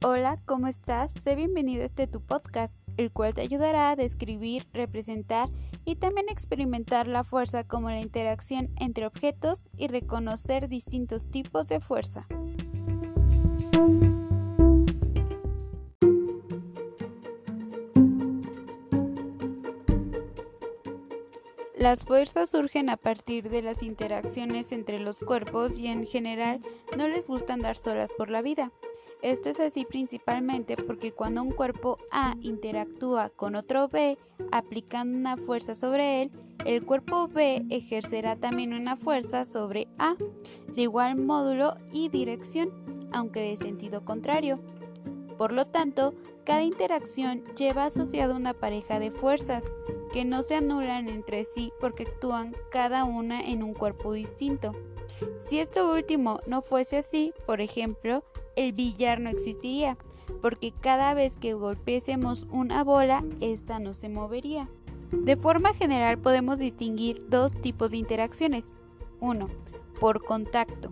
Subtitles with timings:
[0.00, 1.10] Hola, ¿cómo estás?
[1.10, 5.48] Sé bienvenido a este tu podcast, el cual te ayudará a describir, representar
[5.84, 11.80] y también experimentar la fuerza como la interacción entre objetos y reconocer distintos tipos de
[11.80, 12.28] fuerza.
[21.76, 26.60] Las fuerzas surgen a partir de las interacciones entre los cuerpos y en general
[26.96, 28.70] no les gusta andar solas por la vida.
[29.22, 34.16] Esto es así principalmente porque cuando un cuerpo A interactúa con otro B
[34.52, 36.30] aplicando una fuerza sobre él,
[36.64, 40.14] el cuerpo B ejercerá también una fuerza sobre A,
[40.68, 44.60] de igual módulo y dirección, aunque de sentido contrario.
[45.36, 49.64] Por lo tanto, cada interacción lleva asociado una pareja de fuerzas
[50.12, 54.74] que no se anulan entre sí porque actúan cada una en un cuerpo distinto.
[55.38, 58.24] Si esto último no fuese así, por ejemplo,
[58.58, 59.96] el billar no existiría,
[60.42, 64.68] porque cada vez que golpeásemos una bola, ésta no se movería.
[65.12, 68.72] De forma general podemos distinguir dos tipos de interacciones.
[69.20, 69.48] 1.
[70.00, 70.90] Por contacto.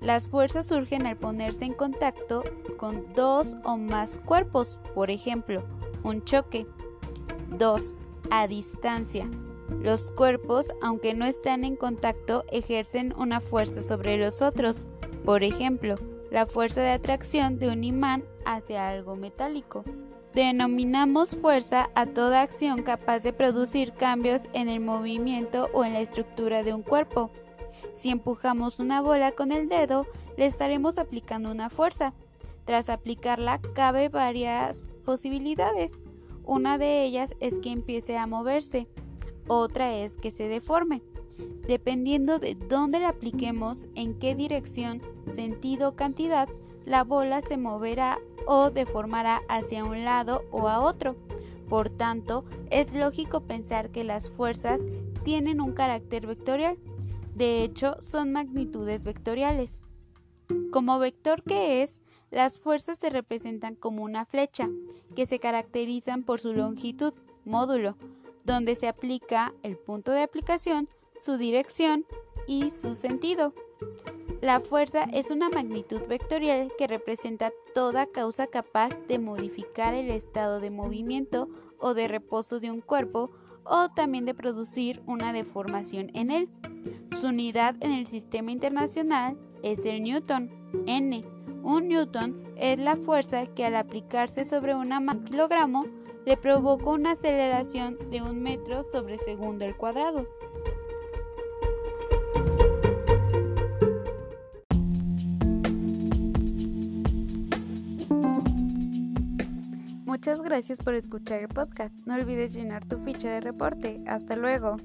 [0.00, 2.44] Las fuerzas surgen al ponerse en contacto
[2.76, 5.64] con dos o más cuerpos, por ejemplo,
[6.04, 6.68] un choque.
[7.58, 7.96] 2.
[8.30, 9.28] A distancia.
[9.82, 14.86] Los cuerpos, aunque no están en contacto, ejercen una fuerza sobre los otros.
[15.24, 15.96] Por ejemplo,
[16.30, 19.84] la fuerza de atracción de un imán hacia algo metálico.
[20.34, 26.00] Denominamos fuerza a toda acción capaz de producir cambios en el movimiento o en la
[26.00, 27.30] estructura de un cuerpo.
[27.94, 32.12] Si empujamos una bola con el dedo, le estaremos aplicando una fuerza.
[32.64, 36.04] Tras aplicarla, cabe varias posibilidades.
[36.44, 38.86] Una de ellas es que empiece a moverse
[39.48, 41.02] otra es que se deforme.
[41.66, 46.48] Dependiendo de dónde la apliquemos, en qué dirección, sentido o cantidad,
[46.84, 51.16] la bola se moverá o deformará hacia un lado o a otro.
[51.68, 54.80] Por tanto, es lógico pensar que las fuerzas
[55.22, 56.78] tienen un carácter vectorial.
[57.34, 59.80] De hecho, son magnitudes vectoriales.
[60.72, 64.68] Como vector que es, las fuerzas se representan como una flecha,
[65.14, 67.12] que se caracterizan por su longitud,
[67.44, 67.96] módulo,
[68.44, 72.06] donde se aplica el punto de aplicación, su dirección
[72.46, 73.52] y su sentido.
[74.40, 80.60] La fuerza es una magnitud vectorial que representa toda causa capaz de modificar el estado
[80.60, 83.30] de movimiento o de reposo de un cuerpo
[83.64, 86.48] o también de producir una deformación en él.
[87.20, 90.50] Su unidad en el sistema internacional es el newton,
[90.86, 91.24] n.
[91.64, 95.86] Un newton es la fuerza que al aplicarse sobre una kilogramo
[96.24, 100.26] le provocó una aceleración de un metro sobre segundo al cuadrado.
[110.18, 111.94] Muchas gracias por escuchar el podcast.
[112.04, 114.02] No olvides llenar tu ficha de reporte.
[114.08, 114.76] Hasta luego.